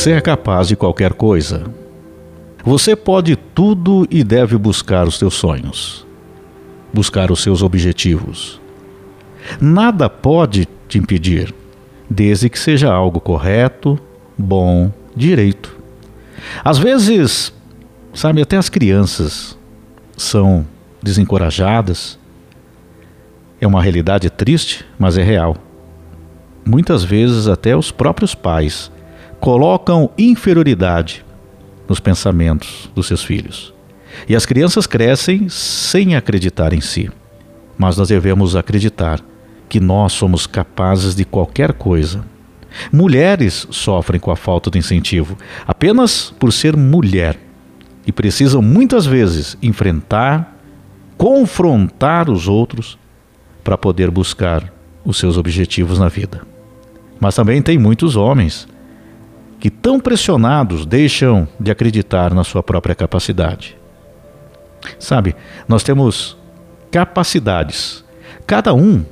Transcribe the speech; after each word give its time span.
Você 0.00 0.12
é 0.12 0.20
capaz 0.22 0.66
de 0.66 0.76
qualquer 0.76 1.12
coisa. 1.12 1.62
Você 2.64 2.96
pode 2.96 3.36
tudo 3.36 4.08
e 4.10 4.24
deve 4.24 4.56
buscar 4.56 5.06
os 5.06 5.18
seus 5.18 5.34
sonhos, 5.34 6.06
buscar 6.90 7.30
os 7.30 7.42
seus 7.42 7.60
objetivos. 7.60 8.58
Nada 9.60 10.08
pode 10.08 10.66
te 10.88 10.96
impedir, 10.96 11.54
desde 12.08 12.48
que 12.48 12.58
seja 12.58 12.90
algo 12.90 13.20
correto, 13.20 14.00
bom, 14.38 14.90
direito. 15.14 15.76
Às 16.64 16.78
vezes, 16.78 17.52
sabe, 18.14 18.40
até 18.40 18.56
as 18.56 18.70
crianças 18.70 19.54
são 20.16 20.66
desencorajadas. 21.02 22.18
É 23.60 23.66
uma 23.66 23.82
realidade 23.82 24.30
triste, 24.30 24.82
mas 24.98 25.18
é 25.18 25.22
real. 25.22 25.58
Muitas 26.64 27.04
vezes, 27.04 27.46
até 27.46 27.76
os 27.76 27.90
próprios 27.90 28.34
pais 28.34 28.90
colocam 29.40 30.10
inferioridade 30.18 31.24
nos 31.88 31.98
pensamentos 31.98 32.90
dos 32.94 33.06
seus 33.06 33.24
filhos. 33.24 33.72
E 34.28 34.36
as 34.36 34.44
crianças 34.44 34.86
crescem 34.86 35.48
sem 35.48 36.14
acreditar 36.14 36.72
em 36.72 36.80
si. 36.80 37.10
Mas 37.78 37.96
nós 37.96 38.08
devemos 38.08 38.54
acreditar 38.54 39.20
que 39.68 39.80
nós 39.80 40.12
somos 40.12 40.46
capazes 40.46 41.14
de 41.14 41.24
qualquer 41.24 41.72
coisa. 41.72 42.24
Mulheres 42.92 43.66
sofrem 43.70 44.20
com 44.20 44.30
a 44.30 44.36
falta 44.36 44.70
de 44.70 44.78
incentivo 44.78 45.36
apenas 45.66 46.32
por 46.38 46.52
ser 46.52 46.76
mulher 46.76 47.38
e 48.06 48.12
precisam 48.12 48.60
muitas 48.60 49.06
vezes 49.06 49.56
enfrentar, 49.62 50.56
confrontar 51.16 52.28
os 52.28 52.46
outros 52.46 52.98
para 53.64 53.78
poder 53.78 54.10
buscar 54.10 54.72
os 55.04 55.18
seus 55.18 55.36
objetivos 55.36 55.98
na 55.98 56.08
vida. 56.08 56.42
Mas 57.18 57.34
também 57.34 57.60
tem 57.62 57.78
muitos 57.78 58.16
homens 58.16 58.68
que, 59.60 59.68
tão 59.70 60.00
pressionados, 60.00 60.86
deixam 60.86 61.46
de 61.60 61.70
acreditar 61.70 62.32
na 62.32 62.42
sua 62.42 62.62
própria 62.62 62.94
capacidade. 62.94 63.76
Sabe, 64.98 65.36
nós 65.68 65.82
temos 65.82 66.36
capacidades, 66.90 68.02
cada 68.46 68.72
um 68.72 69.04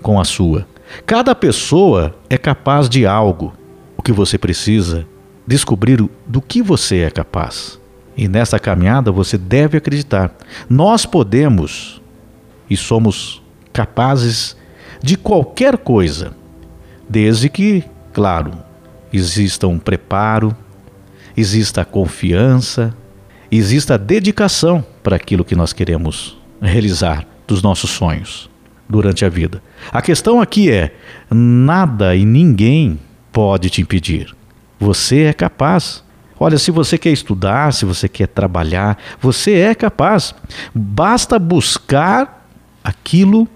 com 0.00 0.20
a 0.20 0.24
sua. 0.24 0.64
Cada 1.04 1.34
pessoa 1.34 2.14
é 2.30 2.38
capaz 2.38 2.88
de 2.88 3.04
algo. 3.04 3.52
O 3.96 4.02
que 4.02 4.12
você 4.12 4.38
precisa 4.38 5.04
descobrir 5.44 6.08
do 6.26 6.40
que 6.40 6.62
você 6.62 6.98
é 7.00 7.10
capaz. 7.10 7.80
E 8.16 8.28
nessa 8.28 8.58
caminhada 8.58 9.10
você 9.10 9.36
deve 9.36 9.76
acreditar. 9.76 10.32
Nós 10.70 11.04
podemos 11.04 12.00
e 12.70 12.76
somos 12.76 13.42
capazes 13.72 14.56
de 15.02 15.16
qualquer 15.16 15.76
coisa, 15.76 16.32
desde 17.08 17.48
que, 17.48 17.84
claro, 18.12 18.65
exista 19.12 19.66
um 19.66 19.78
preparo, 19.78 20.56
exista 21.36 21.82
a 21.82 21.84
confiança, 21.84 22.94
exista 23.50 23.94
a 23.94 23.98
dedicação 23.98 24.84
para 25.02 25.16
aquilo 25.16 25.44
que 25.44 25.54
nós 25.54 25.72
queremos 25.72 26.38
realizar 26.60 27.26
dos 27.46 27.62
nossos 27.62 27.90
sonhos 27.90 28.50
durante 28.88 29.24
a 29.24 29.28
vida. 29.28 29.62
A 29.92 30.00
questão 30.00 30.40
aqui 30.40 30.70
é: 30.70 30.94
nada 31.30 32.14
e 32.16 32.24
ninguém 32.24 32.98
pode 33.32 33.70
te 33.70 33.80
impedir. 33.80 34.34
Você 34.78 35.22
é 35.22 35.32
capaz. 35.32 36.04
Olha, 36.38 36.58
se 36.58 36.70
você 36.70 36.98
quer 36.98 37.10
estudar, 37.10 37.72
se 37.72 37.86
você 37.86 38.08
quer 38.08 38.28
trabalhar, 38.28 38.98
você 39.20 39.54
é 39.54 39.74
capaz. 39.74 40.34
Basta 40.74 41.38
buscar 41.38 42.46
aquilo 42.84 43.48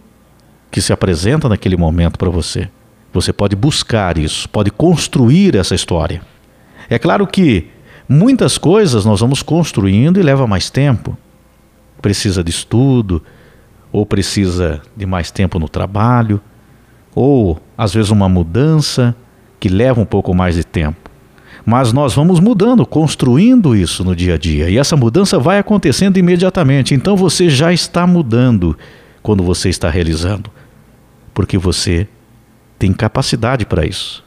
que 0.71 0.81
se 0.81 0.93
apresenta 0.93 1.49
naquele 1.49 1.77
momento 1.77 2.19
para 2.19 2.31
você. 2.31 2.71
Você 3.13 3.33
pode 3.33 3.57
buscar 3.57 4.17
isso, 4.17 4.49
pode 4.49 4.71
construir 4.71 5.57
essa 5.57 5.75
história. 5.75 6.23
É 6.89 6.99
claro 6.99 7.27
que 7.27 7.67
muitas 8.09 8.57
coisas 8.57 9.05
nós 9.05 9.21
vamos 9.21 9.43
construindo 9.43 10.19
e 10.19 10.23
leva 10.23 10.47
mais 10.47 10.71
tempo. 10.71 11.17
Precisa 12.01 12.43
de 12.43 12.51
estudo, 12.51 13.23
ou 13.93 14.07
precisa 14.07 14.81
de 14.97 15.05
mais 15.07 15.31
tempo 15.31 15.59
no 15.59 15.69
trabalho, 15.69 16.41
ou 17.15 17.61
às 17.77 17.93
vezes 17.93 18.11
uma 18.11 18.29
mudança 18.29 19.15
que 19.59 19.69
leva 19.69 20.01
um 20.01 20.05
pouco 20.05 20.33
mais 20.33 20.55
de 20.55 20.65
tempo. 20.65 21.11
Mas 21.67 21.93
nós 21.93 22.15
vamos 22.15 22.41
mudando, 22.41 22.87
construindo 22.87 23.77
isso 23.77 24.03
no 24.03 24.17
dia 24.17 24.35
a 24.35 24.39
dia, 24.39 24.71
e 24.71 24.79
essa 24.79 24.97
mudança 24.97 25.39
vai 25.39 25.59
acontecendo 25.59 26.17
imediatamente. 26.17 26.95
Então 26.95 27.17
você 27.17 27.51
já 27.51 27.73
está 27.73 28.07
mudando 28.07 28.79
quando 29.23 29.43
você 29.43 29.69
está 29.69 29.91
realizando, 29.91 30.51
porque 31.35 31.59
você 31.59 32.09
tem 32.81 32.95
capacidade 32.95 33.67
para 33.67 33.85
isso. 33.85 34.25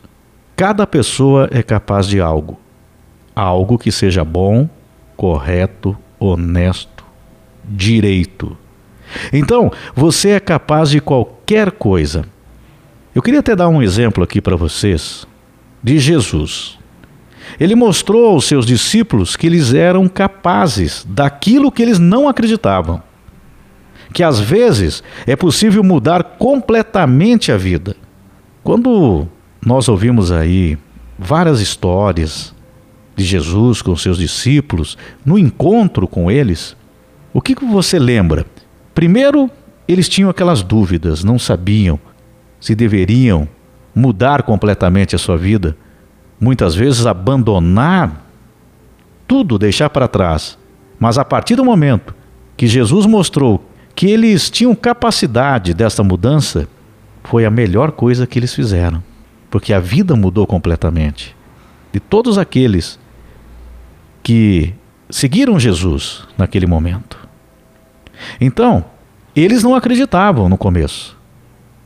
Cada 0.56 0.86
pessoa 0.86 1.50
é 1.52 1.64
capaz 1.64 2.06
de 2.06 2.22
algo, 2.22 2.60
algo 3.36 3.80
que 3.80 3.92
seja 3.92 4.24
bom, 4.24 4.70
correto, 5.18 5.98
honesto, 6.20 7.04
direito. 7.66 8.56
Então, 9.34 9.72
você 9.96 10.30
é 10.30 10.40
capaz 10.40 10.92
de 10.92 11.02
qualquer 11.02 11.72
coisa. 11.72 12.26
Eu 13.16 13.24
queria 13.24 13.40
até 13.40 13.56
dar 13.56 13.70
um 13.70 13.82
exemplo 13.82 14.24
aqui 14.24 14.40
para 14.40 14.56
vocês 14.56 15.26
de 15.82 15.98
Jesus. 15.98 16.78
Ele 17.60 17.74
mostrou 17.74 18.28
aos 18.30 18.46
seus 18.46 18.68
discípulos 18.68 19.36
que 19.36 19.48
eles 19.48 19.74
eram 19.74 20.08
capazes 20.08 21.04
daquilo 21.10 21.72
que 21.72 21.82
eles 21.82 21.98
não 21.98 22.30
acreditavam. 22.30 23.02
Que 24.14 24.22
às 24.22 24.40
vezes 24.40 25.02
é 25.26 25.36
possível 25.36 25.84
mudar 25.84 26.24
completamente 26.38 27.52
a 27.52 27.58
vida. 27.58 27.96
Quando 28.64 29.28
nós 29.66 29.90
ouvimos 29.90 30.32
aí 30.32 30.78
várias 31.20 31.60
histórias 31.60 32.54
de 33.16 33.24
Jesus 33.24 33.82
com 33.82 33.96
seus 33.96 34.18
discípulos, 34.18 34.98
no 35.26 35.38
encontro 35.38 36.08
com 36.08 36.32
eles, 36.32 36.76
o 37.34 37.42
que, 37.42 37.56
você 37.56 38.00
lembra? 38.00 38.46
Primeiro, 38.96 39.50
eles 39.88 40.08
tinham 40.08 40.30
aquelas 40.30 40.64
dúvidas, 40.64 41.24
não 41.24 41.38
sabiam 41.38 42.00
se 42.64 42.74
deveriam 42.74 43.46
mudar 43.94 44.44
completamente 44.44 45.14
a 45.14 45.20
sua 45.20 45.36
vida, 45.36 45.76
muitas 46.40 46.74
vezes 46.74 47.06
abandonar 47.06 48.26
tudo, 49.28 49.60
deixar 49.60 49.90
para 49.90 50.08
trás. 50.08 50.58
Mas 50.98 51.18
a 51.18 51.26
partir 51.26 51.58
do 51.58 51.66
momento 51.66 52.16
que 52.56 52.66
Jesus 52.66 53.06
mostrou 53.06 53.70
que 53.94 54.08
eles 54.08 54.50
tinham 54.50 54.74
capacidade 54.74 55.74
desta 55.74 56.02
mudança, 56.04 56.70
foi 57.24 57.46
a 57.46 57.52
melhor 57.52 57.92
coisa 57.92 58.28
que 58.28 58.38
eles 58.38 58.54
fizeram, 58.54 59.04
porque 59.50 59.74
a 59.74 59.80
vida 59.80 60.16
mudou 60.16 60.46
completamente. 60.46 61.36
De 61.92 62.00
todos 62.00 62.38
aqueles 62.38 63.00
que 64.22 64.74
seguiram 65.10 65.60
Jesus 65.60 66.28
naquele 66.38 66.66
momento. 66.66 67.18
Então, 68.40 68.86
eles 69.36 69.64
não 69.64 69.76
acreditavam 69.76 70.48
no 70.48 70.58
começo, 70.58 71.18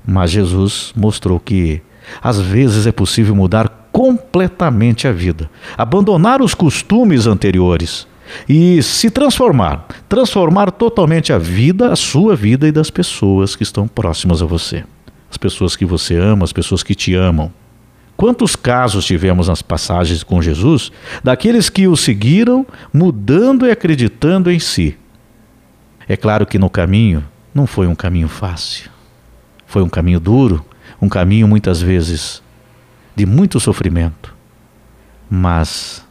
mas 0.06 0.32
Jesus 0.32 0.94
mostrou 0.96 1.40
que 1.40 1.82
às 2.22 2.40
vezes 2.40 2.88
é 2.88 2.92
possível 2.92 3.36
mudar 3.36 3.90
completamente 3.92 5.08
a 5.08 5.12
vida, 5.12 5.50
abandonar 5.78 6.42
os 6.42 6.54
costumes 6.54 7.26
anteriores 7.26 8.08
e 8.48 8.82
se 8.84 9.10
transformar, 9.10 9.88
transformar 10.08 10.72
totalmente 10.72 11.34
a 11.34 11.38
vida, 11.38 11.92
a 11.92 11.96
sua 11.96 12.36
vida 12.36 12.68
e 12.68 12.72
das 12.72 12.90
pessoas 12.90 13.56
que 13.56 13.64
estão 13.64 13.88
próximas 13.88 14.42
a 14.42 14.46
você, 14.46 14.84
as 15.30 15.38
pessoas 15.38 15.76
que 15.76 15.86
você 15.86 16.16
ama, 16.16 16.44
as 16.44 16.54
pessoas 16.54 16.84
que 16.84 16.96
te 16.96 17.14
amam. 17.16 17.52
Quantos 18.16 18.56
casos 18.56 19.06
tivemos 19.06 19.48
nas 19.48 19.62
passagens 19.62 20.24
com 20.24 20.42
Jesus 20.42 20.92
daqueles 21.24 21.70
que 21.70 21.88
o 21.88 21.96
seguiram, 21.96 22.66
mudando 22.92 23.66
e 23.68 23.72
acreditando 23.72 24.50
em 24.50 24.60
si, 24.60 24.98
é 26.08 26.18
claro 26.18 26.46
que 26.46 26.58
no 26.58 26.70
caminho 26.70 27.24
não 27.54 27.68
foi 27.68 27.86
um 27.86 27.94
caminho 27.94 28.28
fácil. 28.28 28.90
Foi 29.66 29.84
um 29.84 29.90
caminho 29.90 30.20
duro, 30.20 30.66
um 31.02 31.10
caminho 31.10 31.48
muitas 31.48 31.82
vezes 31.82 32.42
de 33.16 33.26
muito 33.26 33.60
sofrimento, 33.60 34.34
mas 35.30 36.06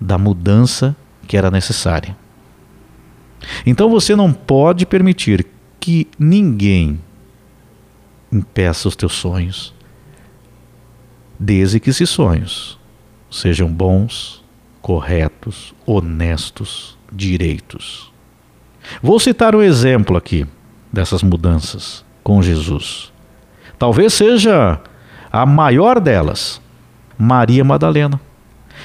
da 0.00 0.16
mudança 0.16 0.94
que 1.26 1.36
era 1.36 1.50
necessária. 1.50 2.16
Então 3.64 3.90
você 3.90 4.14
não 4.14 4.32
pode 4.32 4.86
permitir 4.86 5.46
que 5.80 6.06
ninguém 6.18 7.00
impeça 8.32 8.88
os 8.88 8.96
teus 8.96 9.12
sonhos, 9.12 9.74
desde 11.38 11.78
que 11.78 11.90
esses 11.90 12.08
sonhos 12.08 12.78
sejam 13.30 13.68
bons, 13.72 14.42
corretos, 14.80 15.74
honestos, 15.84 16.96
direitos. 17.12 18.12
Vou 19.02 19.18
citar 19.18 19.54
um 19.54 19.62
exemplo 19.62 20.16
aqui 20.16 20.46
dessas 20.92 21.22
mudanças 21.22 22.04
com 22.22 22.42
Jesus. 22.42 23.12
Talvez 23.78 24.14
seja 24.14 24.80
a 25.30 25.44
maior 25.44 26.00
delas, 26.00 26.60
Maria 27.18 27.64
Madalena, 27.64 28.20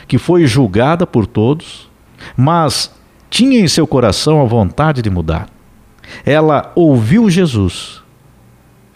que 0.08 0.18
foi 0.18 0.46
julgada 0.46 1.06
por 1.08 1.26
todos, 1.26 1.90
mas 2.36 2.94
tinha 3.30 3.60
em 3.60 3.68
seu 3.68 3.88
coração 3.88 4.42
a 4.42 4.46
vontade 4.46 5.02
de 5.02 5.10
mudar. 5.10 5.48
Ela 6.26 6.72
ouviu 6.76 7.30
Jesus, 7.30 8.01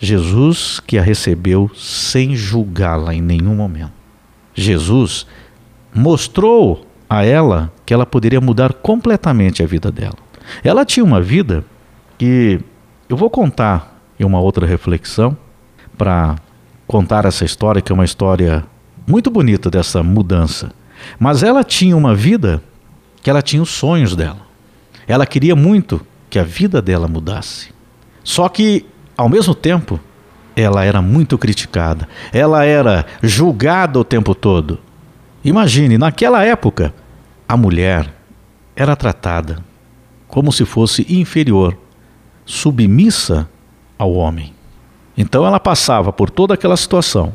Jesus 0.06 0.80
que 0.80 0.98
a 0.98 1.02
recebeu 1.02 1.70
sem 1.76 2.36
julgá-la 2.36 3.14
em 3.14 3.22
nenhum 3.22 3.56
momento. 3.56 3.94
Jesus 4.54 5.26
mostrou 5.94 6.86
a 7.10 7.24
ela 7.24 7.72
que 7.86 7.94
ela 7.94 8.06
poderia 8.06 8.40
mudar 8.40 8.74
completamente 8.74 9.62
a 9.62 9.66
vida 9.66 9.92
dela. 9.92 10.18
Ela 10.64 10.86
tinha 10.86 11.04
uma 11.04 11.22
vida 11.22 11.66
que 12.18 12.60
eu 13.10 13.18
vou 13.18 13.30
contar 13.30 14.00
em 14.20 14.24
uma 14.24 14.40
outra 14.40 14.66
reflexão 14.66 15.38
para 15.98 16.36
contar 16.88 17.26
essa 17.26 17.44
história, 17.44 17.82
que 17.82 17.92
é 17.92 17.96
uma 17.96 18.06
história 18.06 18.66
muito 19.08 19.30
bonita 19.30 19.70
dessa 19.70 20.02
mudança. 20.02 20.72
Mas 21.20 21.44
ela 21.44 21.64
tinha 21.64 21.96
uma 21.96 22.16
vida 22.16 22.62
que 23.22 23.30
ela 23.30 23.42
tinha 23.42 23.62
os 23.62 23.70
sonhos 23.70 24.16
dela. 24.16 24.46
Ela 25.08 25.26
queria 25.26 25.56
muito 25.56 26.02
que 26.30 26.40
a 26.40 26.44
vida 26.44 26.82
dela 26.82 27.08
mudasse. 27.08 27.70
Só 28.24 28.50
que, 28.50 28.86
ao 29.18 29.30
mesmo 29.30 29.56
tempo, 29.56 30.00
ela 30.56 30.84
era 30.84 31.02
muito 31.02 31.38
criticada. 31.38 32.08
Ela 32.32 32.66
era 32.66 33.06
julgada 33.22 34.00
o 34.00 34.04
tempo 34.04 34.34
todo. 34.34 34.80
Imagine, 35.44 35.98
naquela 35.98 36.44
época, 36.44 36.94
a 37.48 37.56
mulher 37.56 38.14
era 38.76 38.96
tratada 38.96 39.64
como 40.28 40.52
se 40.52 40.66
fosse 40.66 41.06
inferior, 41.08 41.78
submissa 42.46 43.48
ao 43.98 44.14
homem. 44.14 44.54
Então 45.18 45.46
ela 45.46 45.60
passava 45.60 46.12
por 46.12 46.30
toda 46.30 46.54
aquela 46.54 46.76
situação. 46.76 47.34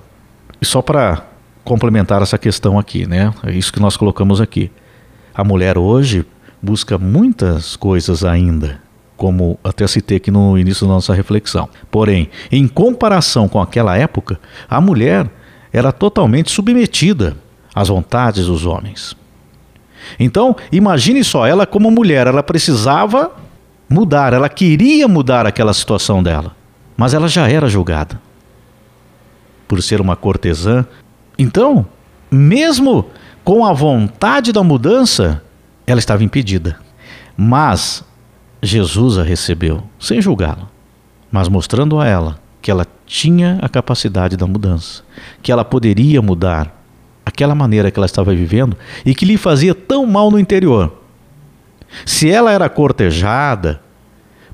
E 0.61 0.67
só 0.67 0.83
para 0.83 1.25
complementar 1.65 2.21
essa 2.21 2.37
questão 2.37 2.79
aqui, 2.79 3.07
né? 3.07 3.33
É 3.43 3.53
isso 3.53 3.73
que 3.73 3.81
nós 3.81 3.97
colocamos 3.97 4.41
aqui. 4.41 4.71
A 5.35 5.43
mulher 5.43 5.79
hoje 5.79 6.27
busca 6.61 6.99
muitas 6.99 7.75
coisas 7.75 8.25
ainda, 8.25 8.83
como 9.21 9.59
até 9.63 9.87
citei 9.87 10.17
aqui 10.17 10.31
no 10.31 10.57
início 10.57 10.87
da 10.87 10.95
nossa 10.95 11.13
reflexão. 11.13 11.69
Porém, 11.91 12.31
em 12.51 12.67
comparação 12.67 13.51
com 13.51 13.61
aquela 13.61 13.95
época, 13.95 14.41
a 14.67 14.81
mulher 14.81 15.29
era 15.71 15.93
totalmente 15.93 16.51
submetida 16.51 17.37
às 17.75 17.89
vontades 17.89 18.47
dos 18.47 18.65
homens. 18.65 19.15
Então, 20.19 20.57
imagine 20.73 21.23
só, 21.23 21.47
ela 21.47 21.67
como 21.67 21.91
mulher, 21.91 22.29
ela 22.29 22.43
precisava 22.43 23.31
mudar, 23.91 24.33
ela 24.33 24.49
queria 24.49 25.07
mudar 25.07 25.47
aquela 25.47 25.75
situação 25.75 26.23
dela, 26.23 26.57
mas 26.97 27.13
ela 27.13 27.29
já 27.29 27.47
era 27.47 27.69
julgada 27.69 28.19
por 29.69 29.83
ser 29.83 30.01
uma 30.01 30.17
cortesã. 30.17 30.87
Então, 31.39 31.85
mesmo 32.31 33.11
com 33.45 33.67
a 33.67 33.75
vontade 33.75 34.51
da 34.51 34.63
mudança, 34.63 35.43
ela 35.87 35.99
estava 35.99 36.25
impedida. 36.25 36.79
Mas 37.37 38.03
Jesus 38.63 39.19
a 39.19 39.23
recebeu 39.23 39.83
sem 39.99 40.21
julgá-la, 40.21 40.69
mas 41.31 41.49
mostrando 41.49 41.99
a 41.99 42.07
ela 42.07 42.39
que 42.61 42.71
ela 42.71 42.87
tinha 43.07 43.59
a 43.63 43.69
capacidade 43.69 44.37
da 44.37 44.47
mudança, 44.47 45.03
que 45.43 45.51
ela 45.51 45.65
poderia 45.65 46.21
mudar 46.21 46.79
aquela 47.25 47.55
maneira 47.55 47.91
que 47.91 47.99
ela 47.99 48.07
estava 48.07 48.35
vivendo 48.35 48.77
e 49.05 49.15
que 49.15 49.25
lhe 49.25 49.37
fazia 49.37 49.75
tão 49.75 50.05
mal 50.05 50.31
no 50.31 50.39
interior. 50.39 50.93
Se 52.05 52.31
ela 52.31 52.53
era 52.53 52.69
cortejada, 52.69 53.81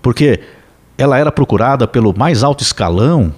porque 0.01 0.41
ela 0.97 1.19
era 1.19 1.33
procurada 1.33 1.87
pelo 1.87 2.17
mais 2.17 2.43
alto 2.43 2.63
escalão 2.63 3.35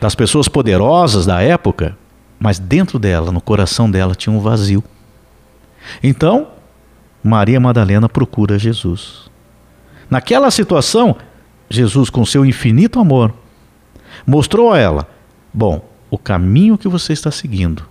das 0.00 0.14
pessoas 0.14 0.48
poderosas 0.48 1.26
da 1.26 1.40
época, 1.40 1.96
mas 2.38 2.58
dentro 2.58 2.98
dela, 2.98 3.32
no 3.32 3.40
coração 3.40 3.90
dela, 3.90 4.14
tinha 4.14 4.34
um 4.34 4.40
vazio. 4.40 4.82
Então, 6.02 6.48
Maria 7.22 7.60
Madalena 7.60 8.08
procura 8.08 8.58
Jesus. 8.58 9.29
Naquela 10.10 10.50
situação, 10.50 11.16
Jesus, 11.68 12.10
com 12.10 12.26
seu 12.26 12.44
infinito 12.44 12.98
amor, 12.98 13.32
mostrou 14.26 14.72
a 14.72 14.78
ela: 14.78 15.08
bom, 15.54 15.88
o 16.10 16.18
caminho 16.18 16.76
que 16.76 16.88
você 16.88 17.12
está 17.12 17.30
seguindo 17.30 17.84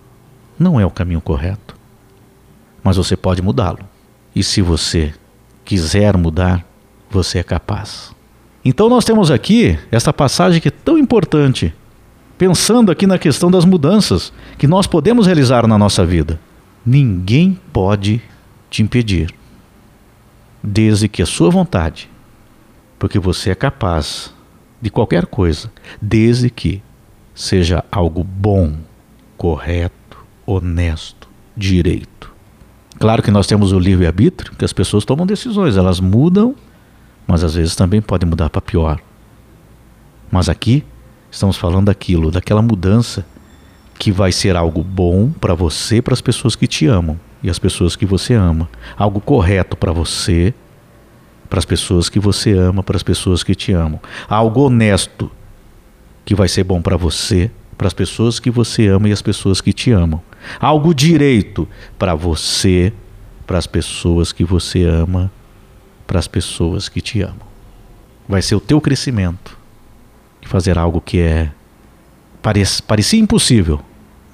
não 0.58 0.78
é 0.78 0.84
o 0.84 0.90
caminho 0.90 1.22
correto, 1.22 1.74
mas 2.84 2.98
você 2.98 3.16
pode 3.16 3.40
mudá-lo. 3.40 3.80
E 4.36 4.44
se 4.44 4.60
você 4.60 5.14
quiser 5.64 6.16
mudar, 6.18 6.64
você 7.10 7.38
é 7.38 7.42
capaz. 7.42 8.14
Então 8.62 8.90
nós 8.90 9.06
temos 9.06 9.30
aqui 9.30 9.78
esta 9.90 10.12
passagem 10.12 10.60
que 10.60 10.68
é 10.68 10.70
tão 10.70 10.98
importante, 10.98 11.74
pensando 12.36 12.92
aqui 12.92 13.06
na 13.06 13.18
questão 13.18 13.50
das 13.50 13.64
mudanças 13.64 14.32
que 14.58 14.66
nós 14.66 14.86
podemos 14.86 15.26
realizar 15.26 15.66
na 15.66 15.78
nossa 15.78 16.04
vida. 16.04 16.38
Ninguém 16.84 17.58
pode 17.72 18.20
te 18.68 18.82
impedir, 18.82 19.34
desde 20.62 21.08
que 21.08 21.22
a 21.22 21.26
sua 21.26 21.50
vontade, 21.50 22.09
porque 23.00 23.18
você 23.18 23.50
é 23.50 23.54
capaz 23.54 24.30
de 24.80 24.90
qualquer 24.90 25.24
coisa, 25.24 25.72
desde 26.00 26.50
que 26.50 26.82
seja 27.34 27.82
algo 27.90 28.22
bom, 28.22 28.74
correto 29.38 30.18
honesto, 30.44 31.26
direito. 31.56 32.30
Claro 32.98 33.22
que 33.22 33.30
nós 33.30 33.46
temos 33.46 33.72
o 33.72 33.78
livre-arbítrio, 33.78 34.54
que 34.54 34.66
as 34.66 34.74
pessoas 34.74 35.06
tomam 35.06 35.24
decisões, 35.24 35.78
elas 35.78 35.98
mudam, 35.98 36.54
mas 37.26 37.42
às 37.42 37.54
vezes 37.54 37.74
também 37.74 38.02
podem 38.02 38.28
mudar 38.28 38.50
para 38.50 38.60
pior. 38.60 39.00
Mas 40.30 40.50
aqui 40.50 40.84
estamos 41.30 41.56
falando 41.56 41.86
daquilo, 41.86 42.30
daquela 42.30 42.60
mudança 42.60 43.24
que 43.98 44.12
vai 44.12 44.30
ser 44.30 44.56
algo 44.56 44.84
bom 44.84 45.30
para 45.30 45.54
você, 45.54 46.02
para 46.02 46.12
as 46.12 46.20
pessoas 46.20 46.54
que 46.54 46.66
te 46.66 46.86
amam 46.86 47.18
e 47.42 47.48
as 47.48 47.58
pessoas 47.58 47.96
que 47.96 48.04
você 48.04 48.34
ama, 48.34 48.68
algo 48.94 49.22
correto 49.22 49.74
para 49.74 49.90
você, 49.90 50.52
para 51.50 51.58
as 51.58 51.66
pessoas 51.66 52.08
que 52.08 52.18
você 52.18 52.52
ama, 52.52 52.82
para 52.82 52.96
as 52.96 53.02
pessoas 53.02 53.42
que 53.42 53.54
te 53.54 53.72
amam, 53.72 54.00
algo 54.28 54.62
honesto 54.62 55.30
que 56.24 56.34
vai 56.34 56.48
ser 56.48 56.64
bom 56.64 56.80
para 56.80 56.96
você, 56.96 57.50
para 57.76 57.88
as 57.88 57.92
pessoas 57.92 58.40
que 58.40 58.50
você 58.50 58.86
ama 58.86 59.08
e 59.08 59.12
as 59.12 59.20
pessoas 59.20 59.60
que 59.60 59.72
te 59.72 59.90
amam 59.90 60.22
algo 60.58 60.94
direito 60.94 61.68
para 61.98 62.14
você, 62.14 62.92
para 63.46 63.58
as 63.58 63.66
pessoas 63.66 64.32
que 64.32 64.44
você 64.44 64.84
ama, 64.84 65.30
para 66.06 66.18
as 66.18 66.28
pessoas 66.28 66.88
que 66.88 67.00
te 67.00 67.22
amam. 67.22 67.48
Vai 68.28 68.42
ser 68.42 68.54
o 68.54 68.60
teu 68.60 68.80
crescimento 68.80 69.58
fazer 70.42 70.76
algo 70.76 71.00
que 71.00 71.20
é 71.20 71.48
parecia, 72.42 72.84
parecia 72.84 73.20
impossível, 73.20 73.80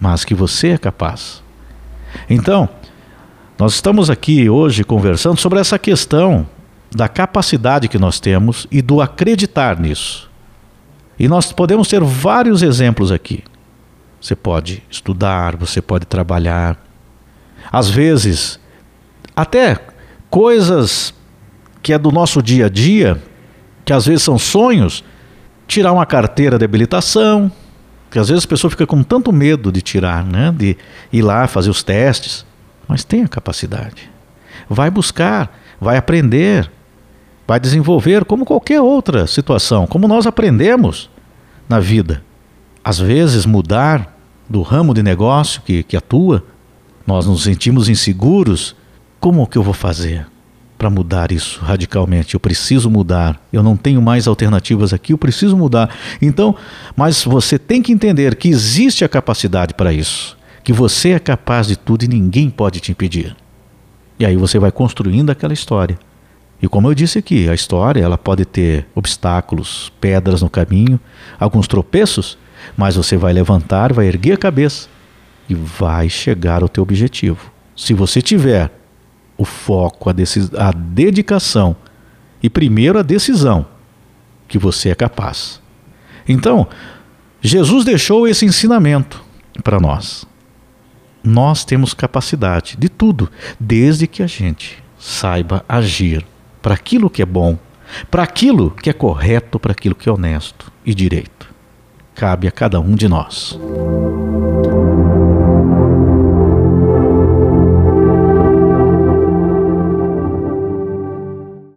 mas 0.01 0.25
que 0.25 0.35
você 0.35 0.69
é 0.69 0.79
capaz. 0.79 1.43
Então, 2.31 2.67
nós 3.59 3.75
estamos 3.75 4.09
aqui 4.09 4.49
hoje 4.49 4.83
conversando 4.83 5.39
sobre 5.39 5.59
essa 5.59 5.79
questão 5.79 6.47
da 6.95 7.09
capacidade 7.09 7.89
que 7.89 7.99
nós 7.99 8.21
temos 8.21 8.67
e 8.71 8.81
do 8.81 9.01
acreditar 9.01 9.79
nisso. 9.79 10.31
E 11.19 11.29
nós 11.29 11.53
podemos 11.53 11.89
ter 11.89 12.03
vários 12.03 12.63
exemplos 12.63 13.11
aqui. 13.11 13.43
Você 14.21 14.35
pode 14.35 14.83
estudar, 14.91 15.57
você 15.57 15.81
pode 15.81 16.07
trabalhar. 16.07 16.77
Às 17.71 17.89
vezes, 17.89 18.61
até 19.35 19.79
coisas 20.31 21.15
que 21.83 21.93
é 21.93 21.99
do 21.99 22.11
nosso 22.11 22.43
dia 22.43 22.67
a 22.67 22.69
dia, 22.69 23.23
que 23.85 23.93
às 23.93 24.05
vezes 24.07 24.25
são 24.25 24.39
sonhos, 24.39 25.05
tirar 25.69 25.93
uma 25.93 26.05
carteira 26.05 26.59
de 26.59 26.65
habilitação, 26.65 27.51
que 28.11 28.19
às 28.19 28.29
vezes 28.29 28.45
a 28.45 28.49
pessoa 28.49 28.71
fica 28.71 28.87
com 28.87 29.03
tanto 29.03 29.33
medo 29.33 29.71
de 29.71 29.81
tirar, 29.81 30.25
né? 30.25 30.53
de 30.57 30.77
ir 31.13 31.23
lá 31.23 31.47
fazer 31.47 31.71
os 31.71 31.83
testes, 31.83 32.45
mas 32.89 33.05
tem 33.05 33.23
a 33.23 33.29
capacidade. 33.29 34.11
Vai 34.69 34.91
buscar, 34.91 35.57
vai 35.81 35.97
aprender, 35.97 36.71
vai 37.47 37.61
desenvolver 37.61 38.25
como 38.25 38.45
qualquer 38.45 38.81
outra 38.81 39.27
situação, 39.27 39.87
como 39.87 40.09
nós 40.09 40.27
aprendemos 40.27 41.09
na 41.69 41.79
vida. 41.79 42.23
Às 42.83 42.99
vezes 42.99 43.47
mudar 43.47 44.17
do 44.49 44.63
ramo 44.63 44.95
de 44.95 45.03
negócio 45.03 45.63
que, 45.63 45.83
que 45.83 45.97
atua, 45.97 46.45
nós 47.07 47.27
nos 47.27 47.43
sentimos 47.43 47.89
inseguros. 47.89 48.75
Como 49.21 49.47
que 49.47 49.57
eu 49.57 49.63
vou 49.63 49.75
fazer 49.75 50.27
para 50.77 50.91
mudar 50.91 51.33
isso 51.33 51.61
radicalmente? 51.61 52.35
Eu 52.35 52.41
preciso 52.41 52.91
mudar. 52.91 53.41
Eu 53.53 53.63
não 53.63 53.77
tenho 53.77 54.03
mais 54.03 54.27
alternativas 54.27 54.93
aqui, 54.93 55.13
eu 55.13 55.19
preciso 55.19 55.57
mudar. 55.57 55.91
Então, 56.21 56.55
mas 56.97 57.23
você 57.25 57.59
tem 57.59 57.81
que 57.81 57.93
entender 57.93 58.35
que 58.37 58.49
existe 58.49 59.05
a 59.05 59.09
capacidade 59.09 59.75
para 59.75 59.93
isso, 59.93 60.37
que 60.63 60.73
você 60.73 61.11
é 61.11 61.19
capaz 61.19 61.67
de 61.67 61.77
tudo 61.77 62.05
e 62.05 62.09
ninguém 62.09 62.51
pode 62.51 62.81
te 62.81 62.93
impedir. 62.93 63.37
E 64.19 64.25
aí 64.25 64.37
você 64.37 64.59
vai 64.59 64.73
construindo 64.73 65.31
aquela 65.31 65.53
história. 65.53 65.99
E 66.61 66.69
como 66.69 66.89
eu 66.89 66.95
disse 66.95 67.19
aqui, 67.19 67.49
a 67.49 67.55
história 67.55 68.03
ela 68.03 68.17
pode 68.17 68.45
ter 68.45 68.87
obstáculos, 68.95 69.93
pedras 70.01 70.41
no 70.41 70.49
caminho, 70.49 70.99
alguns 71.39 71.69
tropeços, 71.69 72.39
mas 72.77 72.97
você 72.97 73.17
vai 73.17 73.33
levantar, 73.33 73.93
vai 73.93 74.07
erguer 74.07 74.33
a 74.33 74.39
cabeça 74.39 74.89
e 75.49 75.55
vai 75.55 76.09
chegar 76.09 76.63
ao 76.63 76.69
teu 76.69 76.83
objetivo. 76.83 77.53
Se 77.77 77.93
você 77.93 78.23
tiver 78.23 78.71
o 79.37 79.45
foco, 79.45 80.09
a, 80.09 80.15
a 80.69 80.73
dedicação 80.73 81.77
e 82.43 82.49
primeiro 82.49 82.99
a 82.99 83.03
decisão 83.03 83.67
que 84.49 84.59
você 84.59 84.91
é 84.91 84.95
capaz. 84.95 85.61
Então, 86.27 86.67
Jesus 87.41 87.85
deixou 87.85 88.27
esse 88.27 88.47
ensinamento 88.47 89.23
para 89.63 89.79
nós. 89.79 90.25
Nós 91.23 91.65
temos 91.65 91.93
capacidade 91.93 92.77
de 92.79 92.89
tudo, 92.89 93.31
desde 93.59 94.07
que 94.07 94.23
a 94.23 94.27
gente 94.27 94.83
saiba 94.99 95.65
agir 95.69 96.25
para 96.67 96.75
aquilo 96.75 97.09
que 97.09 97.23
é 97.23 97.25
bom, 97.25 97.57
para 98.11 98.25
aquilo 98.25 98.73
que 98.73 98.91
é 98.91 98.93
correto, 98.93 99.57
para 99.57 99.71
aquilo 99.71 99.95
que 99.95 100.09
é 100.09 100.13
honesto 100.13 100.73
e 100.85 100.93
direito 100.93 101.37
cabe 102.13 102.49
a 102.49 102.51
cada 102.51 102.81
um 102.81 102.97
de 102.97 103.07
nós. 103.07 103.57